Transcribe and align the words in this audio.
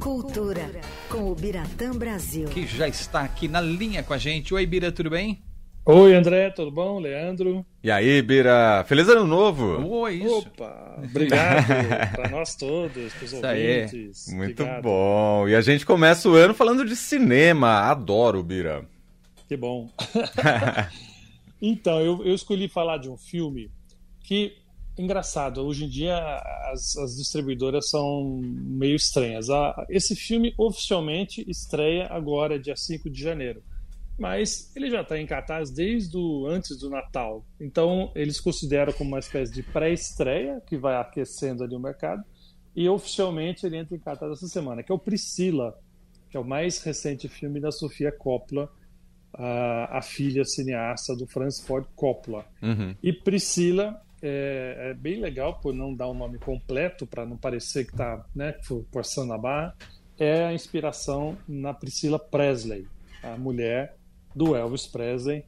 Cultura, 0.00 0.70
com 1.10 1.30
o 1.30 1.34
Biratã 1.34 1.90
Brasil. 1.90 2.48
Que 2.48 2.66
já 2.66 2.88
está 2.88 3.20
aqui 3.20 3.46
na 3.46 3.60
linha 3.60 4.02
com 4.02 4.14
a 4.14 4.18
gente. 4.18 4.54
Oi, 4.54 4.64
Bira, 4.64 4.90
tudo 4.90 5.10
bem? 5.10 5.42
Oi, 5.84 6.14
André, 6.14 6.48
tudo 6.50 6.70
bom? 6.70 6.98
Leandro? 6.98 7.66
E 7.82 7.90
aí, 7.90 8.22
Bira? 8.22 8.82
Feliz 8.88 9.06
ano 9.10 9.26
novo! 9.26 9.86
Oi, 9.86 10.14
isso. 10.14 10.38
Opa, 10.38 10.98
obrigado 11.04 11.66
para 12.16 12.30
nós 12.30 12.54
todos, 12.54 13.12
para 13.12 13.24
os 13.24 13.32
ouvintes. 13.34 14.28
Muito 14.32 14.62
obrigado. 14.62 14.82
bom. 14.82 15.48
E 15.48 15.54
a 15.54 15.60
gente 15.60 15.84
começa 15.84 16.30
o 16.30 16.34
ano 16.34 16.54
falando 16.54 16.86
de 16.86 16.96
cinema. 16.96 17.80
Adoro, 17.80 18.42
Bira. 18.42 18.88
Que 19.46 19.56
bom. 19.56 19.90
então, 21.60 22.00
eu, 22.00 22.24
eu 22.24 22.34
escolhi 22.34 22.68
falar 22.68 22.96
de 22.96 23.10
um 23.10 23.18
filme 23.18 23.70
que 24.20 24.56
engraçado, 24.96 25.60
hoje 25.60 25.84
em 25.84 25.88
dia 25.88 26.16
as, 26.72 26.96
as 26.96 27.16
distribuidoras 27.16 27.88
são 27.88 28.40
meio 28.42 28.96
estranhas. 28.96 29.50
Ah, 29.50 29.86
esse 29.88 30.14
filme 30.14 30.54
oficialmente 30.56 31.44
estreia 31.48 32.06
agora, 32.10 32.58
dia 32.58 32.76
5 32.76 33.10
de 33.10 33.20
janeiro. 33.20 33.62
Mas 34.18 34.70
ele 34.76 34.90
já 34.90 35.02
está 35.02 35.18
em 35.18 35.26
cartaz 35.26 35.70
desde 35.70 36.16
o, 36.16 36.46
antes 36.46 36.78
do 36.78 36.88
Natal. 36.88 37.44
Então, 37.60 38.12
eles 38.14 38.40
consideram 38.40 38.92
como 38.92 39.10
uma 39.10 39.18
espécie 39.18 39.52
de 39.52 39.62
pré-estreia, 39.62 40.62
que 40.66 40.76
vai 40.76 40.94
aquecendo 40.96 41.64
ali 41.64 41.74
o 41.74 41.80
mercado. 41.80 42.22
E 42.76 42.88
oficialmente 42.88 43.66
ele 43.66 43.76
entra 43.76 43.96
em 43.96 44.00
cartaz 44.00 44.32
essa 44.32 44.46
semana, 44.46 44.82
que 44.82 44.92
é 44.92 44.94
o 44.94 44.98
Priscila, 44.98 45.76
que 46.30 46.36
é 46.36 46.40
o 46.40 46.44
mais 46.44 46.82
recente 46.82 47.28
filme 47.28 47.60
da 47.60 47.72
Sofia 47.72 48.12
Coppola, 48.12 48.70
a, 49.32 49.98
a 49.98 50.02
filha 50.02 50.44
cineasta 50.44 51.14
do 51.16 51.26
Francis 51.26 51.64
Ford 51.66 51.86
Coppola. 51.96 52.46
Uhum. 52.62 52.94
E 53.02 53.12
Priscila 53.12 54.00
é, 54.26 54.90
é, 54.90 54.94
bem 54.94 55.20
legal, 55.20 55.60
por 55.60 55.74
não 55.74 55.94
dar 55.94 56.06
o 56.06 56.12
um 56.12 56.14
nome 56.14 56.38
completo, 56.38 57.06
para 57.06 57.26
não 57.26 57.36
parecer 57.36 57.84
que 57.84 57.92
está 57.92 58.24
né, 58.34 58.54
forçando 58.90 59.34
a 59.34 59.38
barra, 59.38 59.76
é 60.18 60.46
a 60.46 60.54
inspiração 60.54 61.36
na 61.46 61.74
Priscila 61.74 62.18
Presley, 62.18 62.86
a 63.22 63.36
mulher 63.36 63.94
do 64.34 64.56
Elvis 64.56 64.86
Presley, 64.86 65.44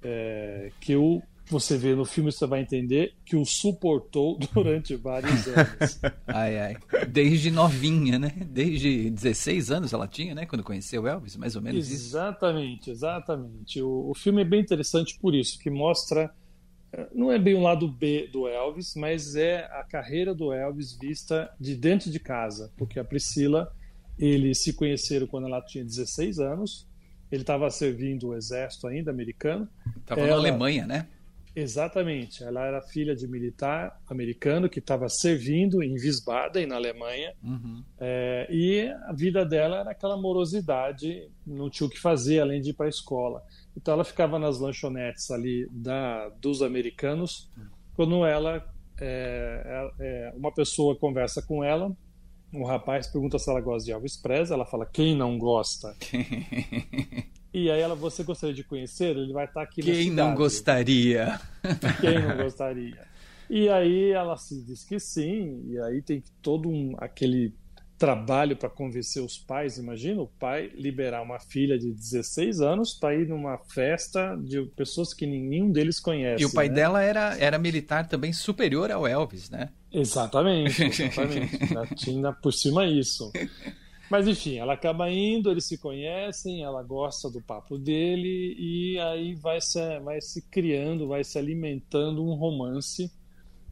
é, 0.00 0.70
que 0.80 0.94
o, 0.94 1.20
você 1.48 1.76
vê 1.76 1.92
no 1.96 2.04
filme, 2.04 2.30
você 2.30 2.46
vai 2.46 2.60
entender 2.60 3.14
que 3.24 3.34
o 3.34 3.44
suportou 3.44 4.38
durante 4.54 4.94
vários 4.94 5.48
anos. 5.48 6.00
ai, 6.28 6.56
ai. 6.60 6.76
Desde 7.08 7.50
novinha, 7.50 8.16
né? 8.16 8.32
Desde 8.46 9.10
16 9.10 9.72
anos 9.72 9.92
ela 9.92 10.06
tinha, 10.06 10.36
né? 10.36 10.46
Quando 10.46 10.62
conheceu 10.62 11.02
o 11.02 11.08
Elvis, 11.08 11.34
mais 11.34 11.56
ou 11.56 11.62
menos 11.62 11.90
exatamente, 11.90 11.96
isso. 11.96 12.10
Exatamente, 12.10 12.90
exatamente. 12.92 13.82
O, 13.82 14.10
o 14.10 14.14
filme 14.14 14.42
é 14.42 14.44
bem 14.44 14.60
interessante 14.60 15.18
por 15.18 15.34
isso, 15.34 15.58
que 15.58 15.68
mostra 15.68 16.32
não 17.14 17.30
é 17.30 17.38
bem 17.38 17.54
o 17.54 17.60
lado 17.60 17.86
B 17.86 18.28
do 18.32 18.48
Elvis, 18.48 18.94
mas 18.94 19.36
é 19.36 19.64
a 19.72 19.84
carreira 19.84 20.34
do 20.34 20.52
Elvis 20.52 20.92
vista 20.92 21.52
de 21.58 21.76
dentro 21.76 22.10
de 22.10 22.18
casa, 22.18 22.72
porque 22.76 22.98
a 22.98 23.04
Priscila, 23.04 23.72
eles 24.18 24.62
se 24.62 24.72
conheceram 24.72 25.26
quando 25.26 25.46
ela 25.46 25.62
tinha 25.62 25.84
16 25.84 26.38
anos, 26.40 26.88
ele 27.30 27.42
estava 27.42 27.70
servindo 27.70 28.28
o 28.28 28.34
exército 28.34 28.88
ainda 28.88 29.10
americano. 29.10 29.68
Estava 29.98 30.26
na 30.26 30.34
Alemanha, 30.34 30.86
né? 30.86 31.06
Exatamente, 31.54 32.44
ela 32.44 32.64
era 32.64 32.80
filha 32.80 33.14
de 33.14 33.26
militar 33.26 34.00
americano 34.08 34.68
que 34.68 34.78
estava 34.78 35.08
servindo 35.08 35.82
em 35.82 35.94
Wiesbaden, 35.94 36.66
na 36.66 36.76
Alemanha, 36.76 37.34
uhum. 37.42 37.82
é, 37.98 38.46
e 38.48 38.88
a 39.08 39.12
vida 39.12 39.44
dela 39.44 39.80
era 39.80 39.90
aquela 39.90 40.16
morosidade, 40.16 41.28
não 41.44 41.68
tinha 41.68 41.86
o 41.86 41.90
que 41.90 41.98
fazer 41.98 42.40
além 42.40 42.60
de 42.60 42.70
ir 42.70 42.74
para 42.74 42.86
a 42.86 42.88
escola. 42.88 43.42
Então 43.76 43.94
ela 43.94 44.04
ficava 44.04 44.38
nas 44.38 44.60
lanchonetes 44.60 45.30
ali 45.30 45.68
da, 45.72 46.28
dos 46.40 46.62
americanos, 46.62 47.50
quando 47.94 48.24
ela, 48.24 48.64
é, 49.00 49.90
é, 49.98 50.32
uma 50.36 50.52
pessoa 50.54 50.96
conversa 50.96 51.42
com 51.42 51.64
ela, 51.64 51.90
um 52.52 52.64
rapaz 52.64 53.08
pergunta 53.08 53.38
se 53.38 53.50
ela 53.50 53.60
gosta 53.60 53.86
de 53.86 53.92
Elvis 53.92 54.16
Presley, 54.16 54.54
ela 54.54 54.66
fala, 54.66 54.86
quem 54.86 55.16
não 55.16 55.36
gosta? 55.36 55.96
E 57.52 57.70
aí 57.70 57.80
ela, 57.80 57.94
você 57.94 58.22
gostaria 58.22 58.54
de 58.54 58.62
conhecer? 58.62 59.16
Ele 59.16 59.32
vai 59.32 59.44
estar 59.44 59.62
aqui 59.62 59.82
Quem 59.82 60.10
não 60.10 60.34
gostaria? 60.34 61.40
Quem 62.00 62.22
não 62.22 62.36
gostaria? 62.42 63.08
E 63.48 63.68
aí 63.68 64.10
ela 64.12 64.36
se 64.36 64.62
diz 64.62 64.84
que 64.84 65.00
sim, 65.00 65.64
e 65.68 65.78
aí 65.80 66.00
tem 66.00 66.22
todo 66.40 66.68
um, 66.68 66.94
aquele 66.98 67.52
trabalho 68.00 68.56
para 68.56 68.70
convencer 68.70 69.22
os 69.22 69.36
pais. 69.36 69.76
Imagina 69.76 70.22
o 70.22 70.26
pai 70.26 70.70
liberar 70.74 71.20
uma 71.20 71.38
filha 71.38 71.78
de 71.78 71.92
16 71.92 72.62
anos 72.62 72.94
para 72.94 73.14
ir 73.14 73.28
numa 73.28 73.58
festa 73.58 74.36
de 74.36 74.62
pessoas 74.74 75.12
que 75.12 75.26
nenhum 75.26 75.70
deles 75.70 76.00
conhece. 76.00 76.42
E 76.42 76.46
o 76.46 76.52
pai 76.52 76.70
né? 76.70 76.76
dela 76.76 77.02
era, 77.02 77.36
era 77.38 77.58
militar 77.58 78.08
também 78.08 78.32
superior 78.32 78.90
ao 78.90 79.06
Elvis, 79.06 79.50
né? 79.50 79.68
Exatamente, 79.92 80.82
exatamente. 80.86 81.66
Já 81.66 81.86
tinha 81.88 82.32
por 82.32 82.52
cima 82.54 82.86
isso. 82.86 83.30
Mas 84.10 84.26
enfim, 84.26 84.58
ela 84.58 84.72
acaba 84.72 85.08
indo, 85.08 85.50
eles 85.50 85.66
se 85.66 85.78
conhecem, 85.78 86.64
ela 86.64 86.82
gosta 86.82 87.30
do 87.30 87.40
papo 87.40 87.78
dele 87.78 88.56
e 88.58 88.98
aí 88.98 89.36
vai 89.36 89.60
se, 89.60 90.00
vai 90.00 90.20
se 90.20 90.42
criando, 90.42 91.06
vai 91.06 91.22
se 91.22 91.38
alimentando 91.38 92.24
um 92.24 92.34
romance 92.34 93.08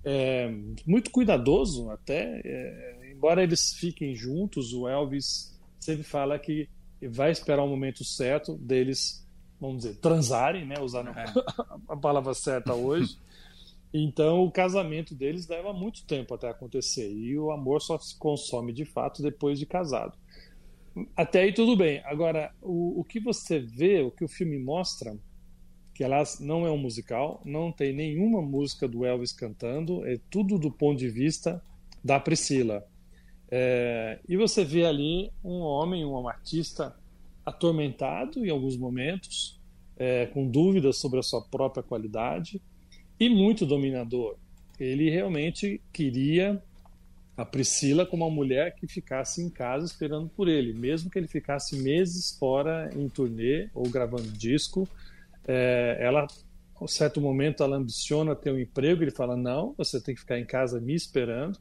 é, 0.05 0.49
muito 0.87 1.11
cuidadoso 1.11 1.91
até. 1.91 2.41
É, 2.45 3.11
embora 3.13 3.43
eles 3.43 3.75
fiquem 3.75 4.15
juntos, 4.15 4.73
o 4.73 4.87
Elvis 4.87 5.59
sempre 5.81 6.05
fala 6.05 6.39
que 6.39 6.69
vai 7.03 7.33
esperar 7.33 7.65
o 7.65 7.69
momento 7.69 8.05
certo 8.05 8.55
deles, 8.55 9.27
vamos 9.61 9.79
dizer, 9.79 9.97
transarem, 9.97 10.65
né? 10.65 10.77
Usando 10.81 11.11
é. 11.11 11.25
a 11.89 11.97
palavra 11.97 12.33
certa 12.33 12.75
hoje. 12.75 13.19
Então, 13.93 14.45
o 14.45 14.51
casamento 14.51 15.15
deles 15.15 15.49
leva 15.49 15.73
muito 15.73 16.05
tempo 16.05 16.35
até 16.35 16.49
acontecer 16.49 17.11
e 17.11 17.39
o 17.39 17.51
amor 17.51 17.81
só 17.81 17.99
se 17.99 18.17
consome 18.19 18.73
de 18.73 18.85
fato 18.85 19.23
depois 19.23 19.59
de 19.59 19.67
casado. 19.67 20.17
Até 21.17 21.43
aí 21.43 21.53
tudo 21.53 21.77
bem. 21.77 22.01
Agora, 22.05 22.53
o, 22.63 23.01
o 23.01 23.05
que 23.05 23.21
você 23.21 23.59
vê, 23.59 24.03
o 24.03 24.11
que 24.11 24.25
o 24.25 24.29
filme 24.29 24.59
mostra, 24.59 25.17
que 25.95 26.05
aliás 26.05 26.41
não 26.41 26.67
é 26.67 26.71
um 26.71 26.79
musical, 26.79 27.43
não 27.45 27.73
tem 27.73 27.93
nenhuma 27.93 28.41
música 28.41 28.87
do 28.87 29.05
Elvis 29.05 29.33
cantando, 29.33 30.07
é 30.07 30.19
tudo 30.31 30.59
do 30.59 30.71
ponto 30.71 30.99
de 30.99 31.09
vista 31.09 31.63
da 32.05 32.21
Priscila. 32.21 32.85
É, 33.51 34.21
e 34.29 34.37
você 34.37 34.65
vê 34.65 34.85
ali 34.85 35.31
um 35.43 35.61
homem, 35.61 36.05
um 36.05 36.29
artista 36.29 36.95
atormentado 37.45 38.45
em 38.45 38.51
alguns 38.51 38.77
momentos, 38.77 39.59
é, 39.97 40.27
com 40.27 40.49
dúvidas 40.49 40.99
sobre 40.99 41.19
a 41.19 41.23
sua 41.23 41.43
própria 41.43 41.83
qualidade 41.83 42.61
e 43.19 43.29
muito 43.29 43.67
dominador. 43.67 44.37
Ele 44.79 45.11
realmente 45.11 45.81
queria 45.93 46.63
a 47.39 47.45
Priscila 47.45 48.05
como 48.05 48.27
uma 48.27 48.35
mulher 48.35 48.75
que 48.75 48.89
ficasse 48.89 49.41
em 49.41 49.49
casa 49.49 49.87
esperando 49.87 50.29
por 50.29 50.49
ele, 50.49 50.73
mesmo 50.73 51.09
que 51.09 51.17
ele 51.17 51.29
ficasse 51.29 51.81
meses 51.81 52.37
fora 52.37 52.91
em 52.97 53.09
turnê 53.09 53.71
ou 53.73 53.89
gravando 53.89 54.25
disco. 54.33 54.89
É, 55.47 55.97
ela, 56.01 56.27
a 56.75 56.85
um 56.85 56.89
certo 56.89 57.21
momento, 57.21 57.63
ela 57.63 57.77
ambiciona 57.77 58.35
ter 58.35 58.51
um 58.51 58.59
emprego. 58.59 59.05
Ele 59.05 59.13
fala: 59.13 59.37
Não, 59.37 59.73
você 59.79 60.01
tem 60.01 60.17
que 60.17 60.21
ficar 60.21 60.37
em 60.37 60.45
casa 60.45 60.81
me 60.81 60.97
esperando. 60.97 61.57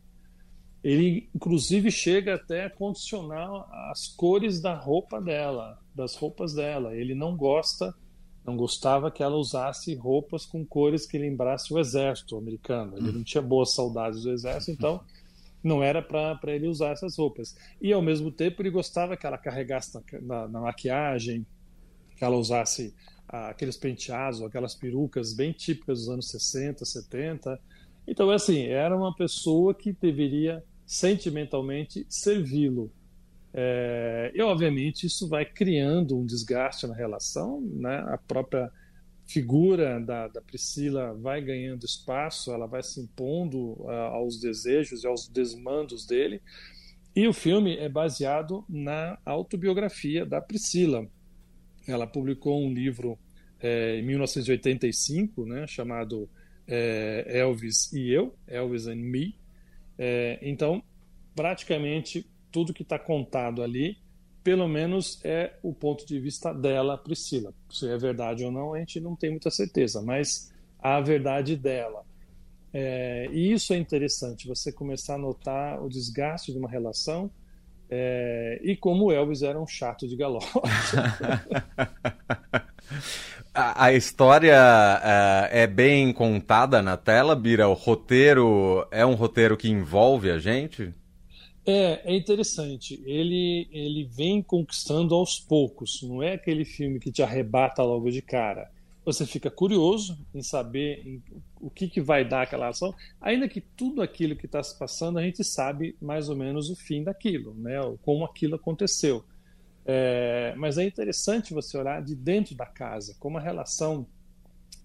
Ele, 0.84 1.30
inclusive, 1.36 1.92
chega 1.92 2.34
até 2.34 2.66
a 2.66 2.70
condicionar 2.72 3.48
as 3.92 4.08
cores 4.08 4.60
da 4.60 4.74
roupa 4.74 5.22
dela, 5.22 5.78
das 5.94 6.16
roupas 6.16 6.56
dela. 6.56 6.96
Ele 6.96 7.14
não 7.14 7.38
gosta, 7.38 7.94
não 8.44 8.58
gostava 8.58 9.12
que 9.12 9.22
ela 9.22 9.36
usasse 9.36 9.94
roupas 9.94 10.44
com 10.44 10.66
cores 10.66 11.06
que 11.06 11.20
lembrasse 11.20 11.72
o 11.72 11.78
exército 11.78 12.36
americano. 12.36 12.98
Ele 12.98 13.12
não 13.12 13.24
tinha 13.24 13.44
boas 13.44 13.76
saudades 13.76 14.24
do 14.24 14.32
exército, 14.32 14.72
então 14.72 15.04
não 15.64 15.84
era 15.84 16.02
para 16.02 16.38
ele 16.46 16.68
usar 16.68 16.92
essas 16.92 17.18
roupas. 17.18 17.56
E 17.82 17.92
ao 17.92 18.02
mesmo 18.02 18.32
tempo 18.32 18.62
ele 18.62 18.70
gostava 18.70 19.18
que 19.18 19.26
ela 19.26 19.38
carregasse 19.38 19.94
na, 19.96 20.22
na, 20.22 20.48
na 20.48 20.62
maquiagem, 20.62 21.46
que 22.16 22.24
ela 22.24 22.36
usasse 22.36 22.94
ah, 23.28 23.50
aqueles 23.50 23.78
penteados, 23.78 24.42
aquelas 24.42 24.76
perucas 24.76 25.34
bem 25.34 25.52
típicas 25.52 26.00
dos 26.00 26.10
anos 26.10 26.30
60, 26.30 26.86
70. 26.86 27.60
Então, 28.08 28.30
assim, 28.30 28.68
era 28.68 28.96
uma 28.96 29.14
pessoa 29.14 29.74
que 29.74 29.92
deveria 29.92 30.64
sentimentalmente 30.86 32.06
servi-lo. 32.10 32.90
É, 33.54 34.32
e, 34.34 34.42
obviamente, 34.42 35.06
isso 35.06 35.28
vai 35.28 35.46
criando 35.46 36.18
um 36.18 36.26
desgaste 36.26 36.88
na 36.88 36.96
relação, 36.96 37.60
né? 37.62 37.98
A 38.08 38.18
própria 38.18 38.72
figura 39.28 40.00
da, 40.00 40.28
da, 40.30 40.42
Priscila 40.42 41.14
vai 41.14 41.42
ganhando 41.42 41.86
espaço, 41.86 42.52
ela 42.52 42.66
vai 42.66 42.82
se 42.82 43.02
impondo 43.02 43.74
uh, 43.82 43.90
aos 43.90 44.40
desejos 44.40 45.04
e 45.04 45.08
aos 45.08 45.28
desmandos 45.28 46.06
dele. 46.06 46.42
E 47.16 47.28
o 47.28 47.34
filme 47.34 47.76
é 47.78 47.90
baseado 47.90 48.64
na 48.70 49.18
autobiografia 49.26 50.26
da 50.26 50.40
Priscila. 50.40 51.08
Ela 51.88 52.08
publicou 52.08 52.64
um 52.64 52.74
livro 52.74 53.18
é, 53.60 53.98
em 53.98 54.04
1985, 54.04 55.46
né, 55.46 55.66
chamado 55.68 56.30
é, 56.68 57.26
Elvis 57.28 57.92
e 57.92 58.12
Eu, 58.12 58.36
Elvis 58.48 58.88
and 58.88 58.98
Me. 58.98 59.36
É, 59.98 60.38
então, 60.42 60.84
praticamente 61.36 62.30
tudo 62.52 62.74
que 62.74 62.84
está 62.84 63.00
contado 63.00 63.64
ali 63.64 63.98
pelo 64.48 64.66
menos 64.66 65.20
é 65.26 65.52
o 65.62 65.74
ponto 65.74 66.08
de 66.08 66.18
vista 66.22 66.54
dela, 66.54 66.98
Priscila. 66.98 67.54
Se 67.70 67.86
é 67.90 67.98
verdade 67.98 68.46
ou 68.46 68.52
não, 68.52 68.74
a 68.74 68.80
gente 68.80 68.98
não 68.98 69.14
tem 69.14 69.30
muita 69.30 69.52
certeza, 69.52 70.02
mas 70.02 70.54
a 70.80 71.02
verdade 71.02 71.58
dela. 71.58 72.06
É, 72.74 73.28
e 73.34 73.52
isso 73.52 73.74
é 73.74 73.78
interessante, 73.78 74.48
você 74.48 74.72
começar 74.72 75.16
a 75.16 75.18
notar 75.18 75.84
o 75.84 75.90
desgaste 75.90 76.54
de 76.54 76.58
uma 76.58 76.70
relação 76.70 77.30
É, 77.90 78.62
e 78.64 78.78
como 78.78 79.08
o 79.08 79.12
Elvis 79.12 79.42
era 79.42 79.60
um 79.60 79.68
chato 79.68 80.08
de 80.08 80.16
galope. 80.16 80.48
a, 83.54 83.92
história 83.92 84.58
uh, 84.58 85.48
é 85.52 85.68
bem 85.68 86.14
contada 86.14 86.82
na 86.82 86.96
tela, 86.96 87.36
Bira? 87.36 87.68
O 87.68 87.74
roteiro 87.74 88.88
é 88.92 89.06
um 89.06 89.16
roteiro 89.16 89.58
que 89.58 89.70
envolve 89.70 90.32
a 90.32 90.40
gente? 90.40 90.94
É, 91.68 92.14
é 92.14 92.16
interessante. 92.16 93.04
Ele, 93.06 93.68
ele 93.72 94.06
vem 94.06 94.42
conquistando 94.42 95.14
aos 95.14 95.38
poucos. 95.38 96.02
Não 96.02 96.24
é 96.24 96.34
aquele 96.34 96.64
filme 96.64 96.98
que 96.98 97.12
te 97.12 97.22
arrebata 97.22 97.84
logo 97.84 98.10
de 98.10 98.22
cara. 98.22 98.72
Você 99.04 99.26
fica 99.26 99.52
curioso 99.52 100.18
em 100.34 100.42
saber 100.42 101.06
em, 101.06 101.22
o 101.60 101.70
que, 101.70 101.90
que 101.90 102.02
vai 102.02 102.28
dar 102.28 102.44
aquela 102.44 102.70
ação, 102.70 102.94
ainda 103.22 103.48
que 103.48 103.62
tudo 103.62 104.02
aquilo 104.02 104.36
que 104.36 104.46
está 104.46 104.62
se 104.64 104.78
passando 104.78 105.20
a 105.20 105.22
gente 105.22 105.44
sabe 105.44 105.96
mais 106.02 106.30
ou 106.30 106.36
menos 106.36 106.70
o 106.70 106.76
fim 106.76 107.04
daquilo, 107.04 107.54
né? 107.54 107.76
Como 108.02 108.24
aquilo 108.24 108.56
aconteceu. 108.56 109.24
É, 109.86 110.54
mas 110.58 110.78
é 110.78 110.86
interessante 110.86 111.54
você 111.54 111.78
olhar 111.78 112.02
de 112.02 112.16
dentro 112.16 112.56
da 112.56 112.66
casa, 112.66 113.16
como 113.20 113.38
a 113.38 113.42
relação 113.42 114.06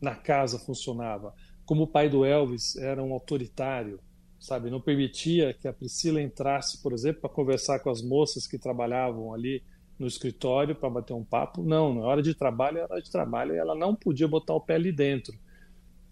na 0.00 0.14
casa 0.14 0.58
funcionava, 0.58 1.34
como 1.64 1.84
o 1.84 1.88
pai 1.88 2.08
do 2.08 2.24
Elvis 2.24 2.76
era 2.76 3.02
um 3.02 3.12
autoritário, 3.12 4.00
sabe? 4.42 4.70
Não 4.70 4.80
permitia 4.80 5.54
que 5.54 5.68
a 5.68 5.72
Priscila 5.72 6.20
entrasse, 6.20 6.82
por 6.82 6.92
exemplo, 6.92 7.20
para 7.22 7.30
conversar 7.30 7.78
com 7.78 7.88
as 7.88 8.02
moças 8.02 8.44
que 8.44 8.58
trabalhavam 8.58 9.32
ali 9.32 9.62
no 9.96 10.06
escritório 10.06 10.74
para 10.74 10.90
bater 10.90 11.12
um 11.12 11.22
papo. 11.22 11.62
Não, 11.62 11.94
na 11.94 12.00
hora 12.00 12.20
de 12.20 12.34
trabalho 12.34 12.78
era 12.78 12.92
hora 12.92 13.00
de 13.00 13.10
trabalho 13.10 13.54
e 13.54 13.58
ela 13.58 13.76
não 13.76 13.94
podia 13.94 14.26
botar 14.26 14.54
o 14.54 14.60
pé 14.60 14.74
ali 14.74 14.90
dentro. 14.90 15.32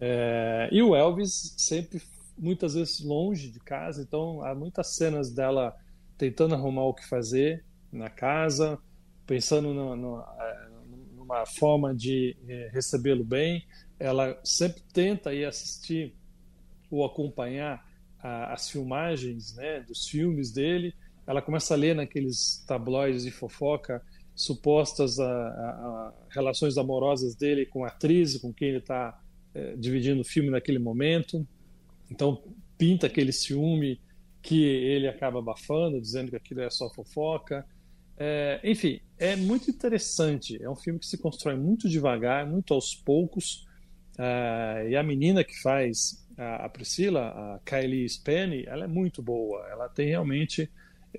É... 0.00 0.68
e 0.70 0.80
o 0.80 0.94
Elvis 0.94 1.54
sempre, 1.58 2.00
muitas 2.38 2.74
vezes, 2.74 3.00
longe 3.00 3.50
de 3.50 3.58
casa, 3.58 4.00
então 4.00 4.42
há 4.44 4.54
muitas 4.54 4.94
cenas 4.94 5.30
dela 5.32 5.76
tentando 6.16 6.54
arrumar 6.54 6.84
o 6.84 6.94
que 6.94 7.06
fazer 7.08 7.64
na 7.92 8.08
casa, 8.08 8.78
pensando 9.26 9.74
no, 9.74 9.96
no, 9.96 10.20
é, 10.20 10.68
numa 11.16 11.44
forma 11.44 11.92
de 11.92 12.36
é, 12.48 12.70
recebê-lo 12.72 13.24
bem. 13.24 13.66
Ela 13.98 14.38
sempre 14.44 14.82
tenta 14.92 15.34
ir 15.34 15.44
assistir 15.44 16.14
ou 16.90 17.04
acompanhar 17.04 17.89
a, 18.22 18.52
as 18.52 18.70
filmagens 18.70 19.54
né, 19.56 19.80
dos 19.80 20.06
filmes 20.06 20.52
dele, 20.52 20.94
ela 21.26 21.40
começa 21.40 21.74
a 21.74 21.76
ler 21.76 21.94
naqueles 21.94 22.64
tabloides 22.66 23.24
de 23.24 23.30
fofoca 23.30 24.02
supostas 24.34 25.20
a, 25.20 25.26
a, 25.26 26.14
relações 26.30 26.78
amorosas 26.78 27.34
dele 27.34 27.66
com 27.66 27.84
a 27.84 27.88
atriz, 27.88 28.38
com 28.38 28.52
quem 28.52 28.68
ele 28.68 28.78
está 28.78 29.20
é, 29.54 29.76
dividindo 29.76 30.22
o 30.22 30.24
filme 30.24 30.50
naquele 30.50 30.78
momento. 30.78 31.46
Então 32.10 32.42
pinta 32.78 33.06
aquele 33.06 33.32
ciúme 33.32 34.00
que 34.42 34.64
ele 34.64 35.06
acaba 35.06 35.40
abafando, 35.40 36.00
dizendo 36.00 36.30
que 36.30 36.36
aquilo 36.36 36.62
é 36.62 36.70
só 36.70 36.88
fofoca. 36.88 37.66
É, 38.16 38.60
enfim, 38.64 39.00
é 39.18 39.36
muito 39.36 39.70
interessante. 39.70 40.62
É 40.62 40.68
um 40.68 40.76
filme 40.76 40.98
que 40.98 41.06
se 41.06 41.18
constrói 41.18 41.56
muito 41.56 41.88
devagar, 41.88 42.46
muito 42.46 42.72
aos 42.72 42.94
poucos. 42.94 43.66
Uh, 44.18 44.88
e 44.88 44.96
a 44.96 45.02
menina 45.02 45.44
que 45.44 45.58
faz 45.62 46.26
a, 46.40 46.68
Priscila, 46.68 47.28
a 47.28 47.60
Kylie 47.64 48.08
Spenny, 48.08 48.64
ela 48.66 48.84
é 48.84 48.88
muito 48.88 49.22
boa. 49.22 49.66
Ela 49.68 49.88
tem 49.88 50.08
realmente. 50.08 50.70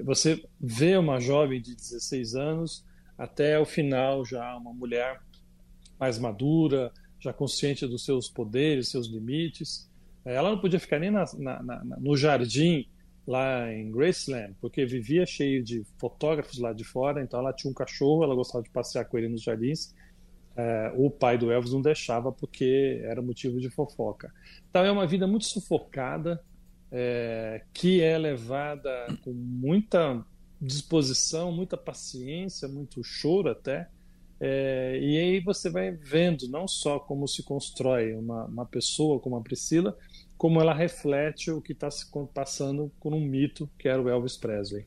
Você 0.01 0.43
vê 0.59 0.97
uma 0.97 1.19
jovem 1.19 1.61
de 1.61 1.75
16 1.75 2.35
anos 2.35 2.85
até 3.17 3.59
o 3.59 3.65
final 3.65 4.25
já 4.25 4.55
uma 4.55 4.73
mulher 4.73 5.21
mais 5.99 6.17
madura, 6.17 6.91
já 7.19 7.31
consciente 7.31 7.85
dos 7.85 8.03
seus 8.03 8.27
poderes, 8.27 8.89
seus 8.89 9.07
limites. 9.07 9.89
Ela 10.25 10.49
não 10.49 10.59
podia 10.59 10.79
ficar 10.79 10.97
nem 10.97 11.11
na, 11.11 11.25
na, 11.37 11.61
na, 11.61 11.83
no 11.99 12.17
jardim 12.17 12.87
lá 13.27 13.71
em 13.71 13.91
Graceland, 13.91 14.55
porque 14.59 14.85
vivia 14.85 15.25
cheio 15.25 15.63
de 15.63 15.83
fotógrafos 15.97 16.57
lá 16.57 16.73
de 16.73 16.83
fora, 16.83 17.21
então 17.21 17.39
ela 17.39 17.53
tinha 17.53 17.69
um 17.69 17.73
cachorro, 17.73 18.23
ela 18.23 18.33
gostava 18.33 18.63
de 18.63 18.69
passear 18.71 19.05
com 19.05 19.17
ele 19.17 19.29
nos 19.29 19.43
jardins, 19.43 19.93
é, 20.55 20.91
o 20.95 21.09
pai 21.09 21.37
do 21.37 21.51
Elvis 21.51 21.71
não 21.71 21.81
deixava 21.81 22.31
porque 22.31 23.01
era 23.03 23.21
motivo 23.21 23.59
de 23.59 23.69
fofoca. 23.69 24.33
Então 24.69 24.83
é 24.83 24.91
uma 24.91 25.07
vida 25.07 25.25
muito 25.25 25.45
sufocada, 25.45 26.43
é, 26.91 27.63
que 27.73 28.01
é 28.01 28.17
levada 28.17 29.07
com 29.23 29.31
muita 29.31 30.23
disposição, 30.61 31.51
muita 31.51 31.77
paciência, 31.77 32.67
muito 32.67 33.03
choro 33.03 33.49
até. 33.49 33.87
É, 34.39 34.99
e 34.99 35.17
aí 35.17 35.39
você 35.39 35.69
vai 35.69 35.91
vendo 35.91 36.47
não 36.49 36.67
só 36.67 36.99
como 36.99 37.27
se 37.27 37.43
constrói 37.43 38.13
uma, 38.13 38.45
uma 38.45 38.65
pessoa 38.65 39.19
como 39.19 39.37
a 39.37 39.41
Priscila, 39.41 39.95
como 40.37 40.59
ela 40.59 40.73
reflete 40.73 41.51
o 41.51 41.61
que 41.61 41.73
está 41.73 41.89
se 41.91 42.07
passando 42.33 42.91
com 42.99 43.11
um 43.11 43.21
mito 43.21 43.69
que 43.77 43.87
era 43.87 44.01
o 44.01 44.09
Elvis 44.09 44.37
Presley. 44.37 44.85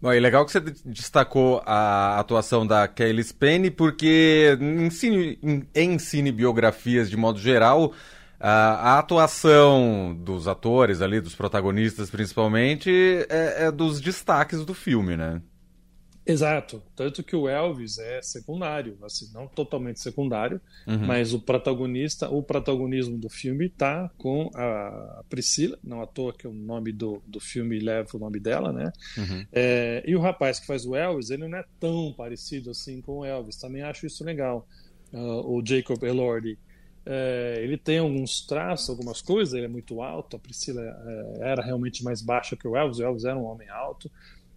Bom, 0.00 0.12
e 0.12 0.20
legal 0.20 0.46
que 0.46 0.52
você 0.52 0.60
destacou 0.60 1.60
a 1.66 2.20
atuação 2.20 2.64
da 2.64 2.86
Kelly 2.86 3.24
Spenny, 3.24 3.68
porque 3.68 4.56
em, 4.60 4.88
cine, 4.90 5.68
em, 5.74 5.98
cinebiografias 5.98 7.10
de 7.10 7.16
modo 7.16 7.40
geral, 7.40 7.92
a, 8.38 8.92
a, 8.92 8.98
atuação 9.00 10.16
dos 10.16 10.46
atores 10.46 11.02
ali, 11.02 11.20
dos 11.20 11.34
protagonistas 11.34 12.10
principalmente, 12.10 12.90
é, 13.28 13.66
é 13.66 13.72
dos 13.72 14.00
destaques 14.00 14.64
do 14.64 14.72
filme, 14.72 15.16
né? 15.16 15.42
Exato. 16.28 16.82
Tanto 16.94 17.24
que 17.24 17.34
o 17.34 17.48
Elvis 17.48 17.98
é 17.98 18.20
secundário, 18.20 18.98
assim, 19.02 19.32
não 19.32 19.48
totalmente 19.48 19.98
secundário, 19.98 20.60
uhum. 20.86 21.06
mas 21.06 21.32
o 21.32 21.40
protagonista, 21.40 22.28
o 22.28 22.42
protagonismo 22.42 23.16
do 23.16 23.30
filme 23.30 23.64
está 23.66 24.10
com 24.18 24.50
a 24.54 25.24
Priscila, 25.30 25.78
não 25.82 26.02
à 26.02 26.06
toa 26.06 26.34
que 26.34 26.46
o 26.46 26.52
nome 26.52 26.92
do, 26.92 27.22
do 27.26 27.40
filme 27.40 27.78
leva 27.78 28.10
o 28.12 28.18
nome 28.18 28.38
dela, 28.38 28.74
né? 28.74 28.92
Uhum. 29.16 29.46
É, 29.50 30.04
e 30.06 30.14
o 30.14 30.20
rapaz 30.20 30.60
que 30.60 30.66
faz 30.66 30.84
o 30.84 30.94
Elvis, 30.94 31.30
ele 31.30 31.48
não 31.48 31.56
é 31.56 31.64
tão 31.80 32.12
parecido 32.12 32.70
assim 32.70 33.00
com 33.00 33.20
o 33.20 33.24
Elvis, 33.24 33.56
também 33.56 33.80
acho 33.80 34.04
isso 34.04 34.22
legal. 34.22 34.68
Uh, 35.10 35.56
o 35.56 35.62
Jacob 35.64 36.02
Elordi. 36.02 36.58
É, 37.10 37.60
ele 37.62 37.78
tem 37.78 37.96
alguns 37.96 38.44
traços, 38.44 38.90
algumas 38.90 39.22
coisas, 39.22 39.54
ele 39.54 39.64
é 39.64 39.68
muito 39.68 40.02
alto, 40.02 40.36
a 40.36 40.38
Priscila 40.38 40.82
é, 40.82 41.38
era 41.40 41.62
realmente 41.62 42.04
mais 42.04 42.20
baixa 42.20 42.54
que 42.54 42.68
o 42.68 42.76
Elvis, 42.76 42.98
o 42.98 43.02
Elvis 43.02 43.24
era 43.24 43.38
um 43.38 43.46
homem 43.46 43.66
alto, 43.70 44.10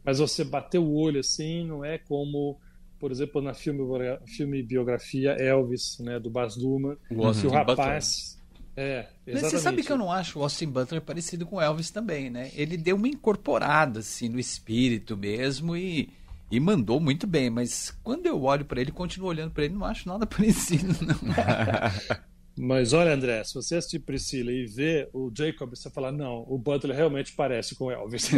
mas 0.04 0.20
você 0.20 0.44
bater 0.44 0.80
o 0.80 0.94
olho 0.94 1.20
assim 1.20 1.66
não 1.66 1.84
é 1.84 1.98
como 1.98 2.60
por 3.00 3.12
exemplo 3.12 3.42
na 3.42 3.54
filme, 3.54 3.82
filme 4.26 4.62
biografia 4.62 5.32
Elvis 5.32 6.00
né 6.00 6.20
do 6.20 6.30
Baz 6.30 6.56
Luhrmann 6.56 6.98
o, 7.10 7.28
o 7.28 7.50
rapaz 7.50 8.40
é, 8.76 9.00
exatamente. 9.28 9.34
Mas 9.34 9.42
você 9.52 9.60
sabe 9.60 9.84
que 9.84 9.92
eu 9.92 9.98
não 9.98 10.12
acho 10.12 10.40
o 10.40 10.44
Austin 10.44 10.68
Butler 10.68 11.02
parecido 11.02 11.46
com 11.46 11.62
Elvis 11.62 11.92
também, 11.92 12.30
né? 12.30 12.52
Ele 12.56 12.78
deu 12.78 12.96
uma 12.96 13.08
incorporada 13.08 14.00
assim 14.00 14.30
no 14.30 14.40
espírito 14.40 15.18
mesmo 15.18 15.76
e, 15.76 16.10
e 16.50 16.60
mandou 16.60 17.00
muito 17.00 17.28
bem, 17.28 17.50
mas 17.50 17.94
quando 18.02 18.26
eu 18.28 18.42
olho 18.44 18.64
para 18.64 18.80
ele, 18.80 18.92
continuo 18.92 19.28
olhando 19.28 19.52
para 19.52 19.66
ele, 19.66 19.74
não 19.74 19.86
acho 19.86 20.08
nada 20.08 20.26
parecido 20.28 20.96
não. 21.06 21.16
Mas 22.58 22.94
olha, 22.94 23.14
André, 23.14 23.44
se 23.44 23.54
você 23.54 23.76
assistir 23.76 24.00
Priscila 24.00 24.52
e 24.52 24.66
ver 24.66 25.10
o 25.14 25.32
Jacob, 25.36 25.70
você 25.70 25.90
fala, 25.90 26.12
não, 26.12 26.46
o 26.48 26.58
Butler 26.58 26.96
realmente 26.96 27.34
parece 27.34 27.76
com 27.76 27.92
Elvis. 27.92 28.30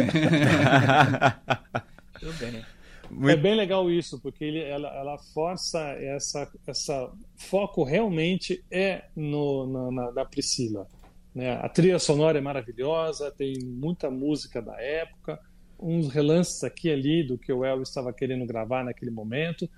Tudo 2.20 2.32
bem. 2.38 2.64
Muito... 3.10 3.28
É 3.28 3.36
bem 3.36 3.54
legal 3.54 3.90
isso, 3.90 4.20
porque 4.20 4.44
ele, 4.44 4.60
ela, 4.60 4.88
ela 4.88 5.18
força 5.18 5.78
essa, 5.98 6.50
essa 6.66 7.12
foco 7.36 7.84
realmente 7.84 8.64
é 8.70 9.04
no, 9.14 9.66
na, 9.66 9.90
na, 9.90 10.12
na 10.12 10.24
Priscila. 10.24 10.88
Né? 11.34 11.52
A 11.52 11.68
trilha 11.68 11.98
sonora 11.98 12.38
é 12.38 12.40
maravilhosa, 12.40 13.30
tem 13.30 13.58
muita 13.62 14.10
música 14.10 14.62
da 14.62 14.80
época, 14.80 15.38
uns 15.78 16.08
relances 16.08 16.62
aqui 16.62 16.88
e 16.88 16.92
ali 16.92 17.24
do 17.24 17.36
que 17.36 17.52
o 17.52 17.64
Elvis 17.64 17.88
estava 17.88 18.12
querendo 18.12 18.46
gravar 18.46 18.84
naquele 18.84 19.10
momento. 19.10 19.68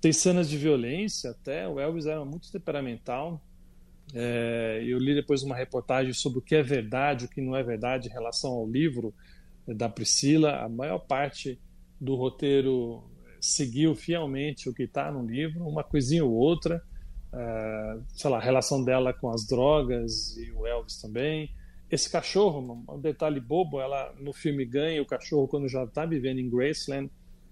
Tem 0.00 0.12
cenas 0.12 0.48
de 0.48 0.56
violência 0.56 1.30
até, 1.30 1.68
o 1.68 1.78
Elvis 1.78 2.06
era 2.06 2.24
muito 2.24 2.50
temperamental, 2.50 3.40
é, 4.14 4.82
eu 4.86 4.98
li 4.98 5.14
depois 5.14 5.42
uma 5.42 5.56
reportagem 5.56 6.12
sobre 6.12 6.38
o 6.38 6.42
que 6.42 6.54
é 6.54 6.62
verdade, 6.62 7.24
o 7.24 7.28
que 7.28 7.40
não 7.40 7.56
é 7.56 7.62
verdade 7.62 8.08
em 8.08 8.12
relação 8.12 8.52
ao 8.52 8.68
livro 8.68 9.14
da 9.66 9.88
Priscila. 9.88 10.60
A 10.60 10.68
maior 10.68 10.98
parte 10.98 11.58
do 12.00 12.14
roteiro 12.14 13.02
seguiu 13.40 13.94
fielmente 13.94 14.68
o 14.68 14.74
que 14.74 14.84
está 14.84 15.10
no 15.10 15.24
livro, 15.26 15.66
uma 15.66 15.82
coisinha 15.82 16.24
ou 16.24 16.32
outra. 16.32 16.82
É, 17.32 17.98
sei 18.14 18.30
lá, 18.30 18.38
a 18.38 18.40
relação 18.40 18.84
dela 18.84 19.12
com 19.12 19.30
as 19.30 19.46
drogas 19.46 20.36
e 20.36 20.50
o 20.52 20.66
Elvis 20.66 21.00
também. 21.00 21.50
Esse 21.90 22.10
cachorro, 22.10 22.84
um 22.88 23.00
detalhe 23.00 23.40
bobo, 23.40 23.80
ela 23.80 24.12
no 24.18 24.32
filme 24.32 24.64
ganha 24.64 25.00
o 25.00 25.06
cachorro 25.06 25.46
quando 25.46 25.68
já 25.68 25.84
está 25.84 26.04
vivendo 26.04 26.38
em 26.38 26.48
Graceland. 26.48 27.10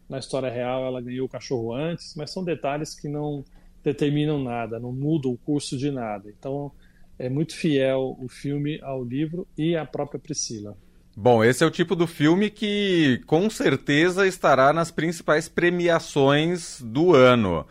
Na 0.08 0.18
história 0.18 0.50
real, 0.50 0.84
ela 0.84 1.00
ganhou 1.00 1.26
o 1.26 1.28
cachorro 1.28 1.72
antes, 1.72 2.14
mas 2.16 2.30
são 2.30 2.44
detalhes 2.44 2.94
que 2.94 3.08
não 3.08 3.44
determinam 3.84 4.42
nada, 4.42 4.80
não 4.80 4.92
mudam 4.92 5.32
o 5.32 5.38
curso 5.38 5.76
de 5.76 5.90
nada. 5.90 6.28
Então 6.36 6.72
é 7.18 7.28
muito 7.28 7.54
fiel 7.54 8.16
o 8.18 8.28
filme 8.28 8.80
ao 8.82 9.04
livro 9.04 9.46
e 9.56 9.76
à 9.76 9.84
própria 9.84 10.18
Priscila. 10.18 10.76
Bom, 11.16 11.44
esse 11.44 11.62
é 11.62 11.66
o 11.66 11.70
tipo 11.70 11.94
do 11.94 12.08
filme 12.08 12.50
que 12.50 13.20
com 13.26 13.48
certeza 13.48 14.26
estará 14.26 14.72
nas 14.72 14.90
principais 14.90 15.48
premiações 15.48 16.80
do 16.80 17.14
ano. 17.14 17.64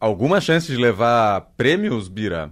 Alguma 0.00 0.40
chance 0.40 0.66
de 0.66 0.76
levar 0.76 1.52
prêmios, 1.54 2.08
Bira? 2.08 2.50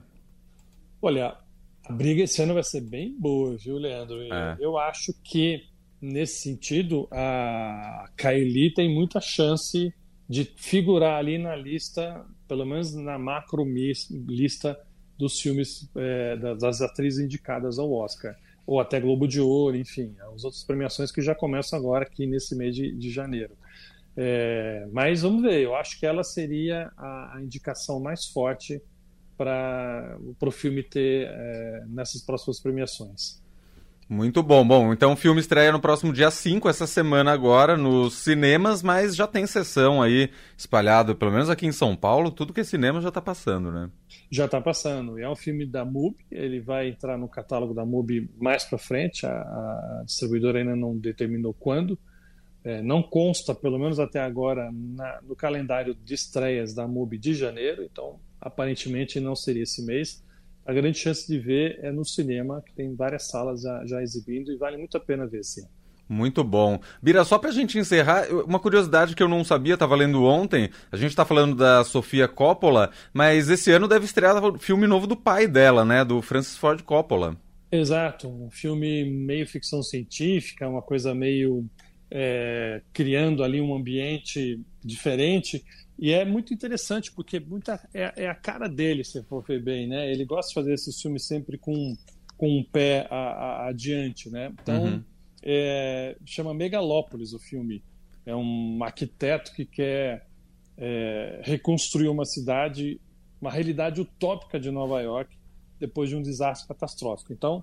Olha, 1.01 1.37
a 1.85 1.93
briga 1.93 2.23
esse 2.23 2.43
ano 2.43 2.53
vai 2.53 2.63
ser 2.63 2.83
bem 2.83 3.17
boa, 3.19 3.57
viu, 3.57 3.79
Leandro? 3.79 4.21
É. 4.21 4.57
Eu 4.61 4.77
acho 4.77 5.15
que 5.25 5.63
nesse 6.01 6.43
sentido, 6.43 7.09
a 7.11 8.09
Kylie 8.17 8.73
tem 8.73 8.93
muita 8.95 9.21
chance 9.21 9.93
de 10.31 10.45
figurar 10.45 11.19
ali 11.19 11.39
na 11.39 11.57
lista, 11.57 12.25
pelo 12.47 12.65
menos 12.65 12.95
na 12.95 13.19
macro 13.19 13.65
lista 13.65 14.81
dos 15.19 15.41
filmes 15.41 15.91
é, 15.97 16.37
das 16.55 16.81
atrizes 16.81 17.19
indicadas 17.19 17.81
ao 17.81 17.93
Oscar, 17.93 18.39
ou 18.65 18.79
até 18.79 19.01
Globo 19.01 19.27
de 19.27 19.41
Ouro, 19.41 19.77
enfim, 19.77 20.15
as 20.33 20.45
outras 20.45 20.63
premiações 20.63 21.11
que 21.11 21.21
já 21.21 21.35
começam 21.35 21.77
agora 21.77 22.05
aqui 22.05 22.29
nesse 22.29 22.55
mês 22.55 22.77
de, 22.77 22.95
de 22.95 23.11
janeiro. 23.11 23.55
É, 24.17 24.87
mas 24.93 25.23
vamos 25.23 25.43
ver, 25.43 25.63
eu 25.63 25.75
acho 25.75 25.99
que 25.99 26.07
ela 26.07 26.23
seria 26.23 26.93
a, 26.97 27.37
a 27.37 27.43
indicação 27.43 27.99
mais 27.99 28.27
forte 28.27 28.81
para 29.37 30.17
o 30.41 30.51
filme 30.53 30.85
ter 30.85 31.27
é, 31.27 31.85
nessas 31.89 32.23
próximas 32.23 32.61
premiações. 32.61 33.43
Muito 34.11 34.43
bom. 34.43 34.67
Bom, 34.67 34.93
então 34.93 35.13
o 35.13 35.17
filme 35.17 35.41
estreia 35.41 35.71
no 35.71 35.79
próximo 35.79 36.13
dia 36.13 36.33
5, 36.33 36.69
essa 36.69 36.85
semana 36.85 37.31
agora, 37.31 37.77
nos 37.77 38.15
cinemas, 38.15 38.83
mas 38.83 39.15
já 39.15 39.25
tem 39.25 39.47
sessão 39.47 40.03
aí 40.03 40.31
espalhada, 40.59 41.15
pelo 41.15 41.31
menos 41.31 41.49
aqui 41.49 41.65
em 41.65 41.71
São 41.71 41.95
Paulo, 41.95 42.33
tudo 42.33 42.53
que 42.53 42.59
é 42.59 42.65
cinema 42.65 43.01
já 43.01 43.07
está 43.07 43.21
passando, 43.21 43.71
né? 43.71 43.89
Já 44.29 44.47
está 44.47 44.61
passando. 44.61 45.17
É 45.17 45.31
um 45.31 45.37
filme 45.37 45.65
da 45.65 45.85
MUBI, 45.85 46.27
ele 46.33 46.59
vai 46.59 46.89
entrar 46.89 47.17
no 47.17 47.29
catálogo 47.29 47.73
da 47.73 47.87
MUBI 47.87 48.29
mais 48.37 48.65
para 48.65 48.79
frente, 48.79 49.25
a, 49.25 49.31
a, 49.31 50.03
distribuidora 50.05 50.59
ainda 50.59 50.75
não 50.75 50.99
determinou 50.99 51.55
quando. 51.55 51.97
É, 52.65 52.83
não 52.83 53.05
consta, 53.05 53.55
pelo 53.55 53.79
menos 53.79 54.01
até 54.01 54.19
agora, 54.19 54.73
na, 54.73 55.21
no 55.23 55.37
calendário 55.37 55.95
de 55.95 56.15
estreias 56.15 56.75
da 56.75 56.85
MUBI 56.85 57.17
de 57.17 57.33
janeiro, 57.33 57.85
então 57.85 58.19
aparentemente 58.41 59.21
não 59.21 59.37
seria 59.37 59.63
esse 59.63 59.87
mês. 59.87 60.21
A 60.65 60.73
grande 60.73 60.99
chance 60.99 61.27
de 61.27 61.39
ver 61.39 61.79
é 61.83 61.91
no 61.91 62.05
cinema, 62.05 62.63
que 62.65 62.73
tem 62.73 62.95
várias 62.95 63.29
salas 63.29 63.63
já, 63.63 63.85
já 63.87 64.03
exibindo 64.03 64.53
e 64.53 64.57
vale 64.57 64.77
muito 64.77 64.97
a 64.97 65.01
pena 65.01 65.27
ver 65.27 65.45
sim. 65.45 65.65
Muito 66.09 66.43
bom. 66.43 66.81
Bira, 67.01 67.25
só 67.25 67.39
pra 67.39 67.53
gente 67.53 67.79
encerrar, 67.79 68.27
uma 68.45 68.59
curiosidade 68.59 69.15
que 69.15 69.23
eu 69.23 69.29
não 69.29 69.45
sabia, 69.45 69.75
estava 69.75 69.95
lendo 69.95 70.25
ontem, 70.25 70.69
a 70.91 70.97
gente 70.97 71.11
está 71.11 71.25
falando 71.25 71.55
da 71.55 71.85
Sofia 71.85 72.27
Coppola, 72.27 72.91
mas 73.13 73.49
esse 73.49 73.71
ano 73.71 73.87
deve 73.87 74.07
estrear 74.07 74.45
o 74.45 74.59
filme 74.59 74.89
novo 74.89 75.07
do 75.07 75.17
pai 75.17 75.47
dela, 75.47 75.85
né, 75.85 76.05
do 76.05 76.21
Francis 76.21 76.57
Ford 76.57 76.83
Coppola. 76.83 77.37
Exato, 77.71 78.27
um 78.27 78.51
filme 78.51 79.05
meio 79.05 79.47
ficção 79.47 79.85
científica, 79.85 80.69
uma 80.69 80.83
coisa 80.83 81.15
meio 81.15 81.65
é, 82.11 82.83
criando 82.93 83.45
ali 83.45 83.61
um 83.61 83.73
ambiente 83.73 84.61
diferente. 84.85 85.65
E 86.01 86.13
é 86.13 86.25
muito 86.25 86.55
interessante, 86.55 87.13
porque 87.13 87.39
muita, 87.39 87.79
é, 87.93 88.25
é, 88.25 88.27
a 88.27 88.35
cara 88.35 88.67
dele, 88.67 89.05
se 89.05 89.23
for 89.25 89.45
ver 89.45 89.63
bem, 89.63 89.87
né? 89.87 90.11
Ele 90.11 90.25
gosta 90.25 90.49
de 90.49 90.55
fazer 90.55 90.73
esses 90.73 90.99
filmes 90.99 91.27
sempre 91.27 91.59
com, 91.59 91.95
com 92.39 92.49
um 92.59 92.65
pé 92.65 93.07
a, 93.11 93.17
a, 93.17 93.69
adiante, 93.69 94.31
né? 94.31 94.51
Então, 94.63 94.85
uhum. 94.85 95.05
é, 95.43 96.17
chama 96.25 96.55
Megalópolis 96.55 97.35
o 97.35 97.39
filme. 97.39 97.85
É 98.25 98.35
um 98.35 98.83
arquiteto 98.83 99.53
que 99.53 99.67
quer 99.67 100.27
é, 100.79 101.43
reconstruir 101.45 102.09
uma 102.09 102.25
cidade, 102.25 102.99
uma 103.39 103.51
realidade 103.51 104.01
utópica 104.01 104.59
de 104.59 104.71
Nova 104.71 105.03
York, 105.03 105.37
depois 105.79 106.09
de 106.09 106.17
um 106.17 106.23
desastre 106.23 106.67
catastrófico. 106.67 107.31
Então, 107.31 107.63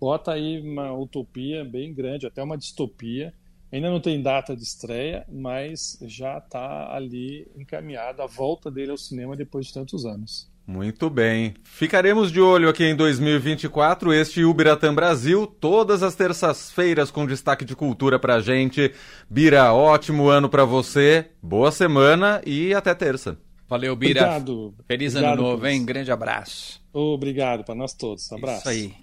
bota 0.00 0.32
aí 0.32 0.58
uma 0.58 0.90
utopia 0.94 1.62
bem 1.66 1.92
grande, 1.92 2.26
até 2.26 2.42
uma 2.42 2.56
distopia, 2.56 3.34
Ainda 3.74 3.90
não 3.90 3.98
tem 3.98 4.22
data 4.22 4.54
de 4.54 4.62
estreia, 4.62 5.26
mas 5.28 5.98
já 6.02 6.38
está 6.38 6.94
ali 6.94 7.44
encaminhada 7.56 8.22
a 8.22 8.26
volta 8.26 8.70
dele 8.70 8.92
ao 8.92 8.96
cinema 8.96 9.34
depois 9.34 9.66
de 9.66 9.74
tantos 9.74 10.06
anos. 10.06 10.48
Muito 10.64 11.10
bem. 11.10 11.54
Ficaremos 11.64 12.30
de 12.30 12.40
olho 12.40 12.68
aqui 12.68 12.84
em 12.84 12.94
2024, 12.94 14.12
este 14.12 14.44
Ubiratã 14.44 14.94
Brasil, 14.94 15.44
todas 15.44 16.04
as 16.04 16.14
terças-feiras 16.14 17.10
com 17.10 17.26
destaque 17.26 17.64
de 17.64 17.74
cultura 17.74 18.16
pra 18.16 18.40
gente. 18.40 18.94
Bira, 19.28 19.74
ótimo 19.74 20.28
ano 20.28 20.48
para 20.48 20.64
você, 20.64 21.30
boa 21.42 21.72
semana 21.72 22.40
e 22.46 22.72
até 22.72 22.94
terça. 22.94 23.36
Valeu, 23.68 23.96
Bira. 23.96 24.20
Obrigado. 24.20 24.74
Feliz 24.86 25.16
Obrigado, 25.16 25.40
ano 25.40 25.50
novo, 25.50 25.66
hein? 25.66 25.84
Grande 25.84 26.12
abraço. 26.12 26.80
Obrigado 26.92 27.64
para 27.64 27.74
nós 27.74 27.92
todos. 27.92 28.30
Abraço. 28.30 28.60
Isso 28.60 28.68
aí. 28.68 28.94